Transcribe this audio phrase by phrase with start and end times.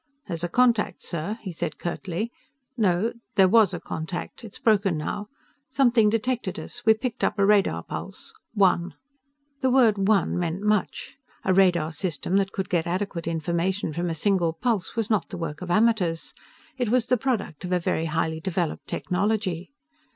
[0.27, 2.31] "There's a contact, sir," he said curtly.
[2.75, 3.13] "No.
[3.35, 4.43] There was a contact.
[4.43, 5.27] It's broken now.
[5.69, 6.83] Something detected us.
[6.87, 8.33] We picked up a radar pulse.
[8.55, 8.95] One."
[9.59, 11.17] The word "one" meant much.
[11.45, 15.37] A radar system that could get adequate information from a single pulse was not the
[15.37, 16.33] work of amateurs.
[16.79, 19.71] It was the product of a very highly developed technology.